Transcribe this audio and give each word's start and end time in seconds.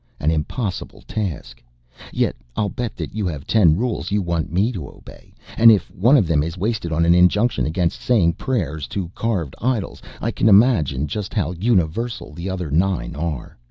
An 0.19 0.31
impossible 0.31 1.03
task. 1.07 1.61
Yet 2.11 2.35
I'll 2.55 2.69
bet 2.69 2.95
that 2.97 3.13
you 3.13 3.27
have 3.27 3.45
ten 3.45 3.75
rules 3.75 4.09
you 4.09 4.19
want 4.23 4.51
me 4.51 4.71
to 4.71 4.87
obey, 4.89 5.31
and 5.59 5.71
if 5.71 5.91
one 5.91 6.17
of 6.17 6.25
them 6.25 6.41
is 6.41 6.57
wasted 6.57 6.91
on 6.91 7.05
an 7.05 7.13
injunction 7.13 7.67
against 7.67 8.01
saying 8.01 8.33
prayers 8.33 8.87
to 8.97 9.11
carved 9.13 9.55
idols 9.61 10.01
I 10.19 10.31
can 10.31 10.49
imagine 10.49 11.05
just 11.05 11.35
how 11.35 11.51
universal 11.51 12.33
the 12.33 12.49
other 12.49 12.71
nine 12.71 13.15
are. 13.15 13.59